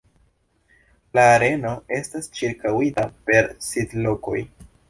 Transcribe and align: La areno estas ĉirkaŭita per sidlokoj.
La 1.19 1.25
areno 1.33 1.75
estas 1.99 2.31
ĉirkaŭita 2.39 3.07
per 3.29 3.55
sidlokoj. 3.67 4.45